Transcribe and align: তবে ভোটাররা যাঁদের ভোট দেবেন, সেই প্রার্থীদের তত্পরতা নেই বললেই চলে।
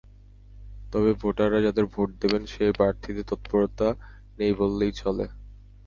তবে 0.93 1.11
ভোটাররা 1.13 1.59
যাঁদের 1.61 1.85
ভোট 1.85 2.09
দেবেন, 2.21 2.43
সেই 2.45 2.71
প্রার্থীদের 2.71 3.25
তত্পরতা 3.31 3.87
নেই 4.39 4.53
বললেই 4.53 4.93
চলে। 4.93 5.25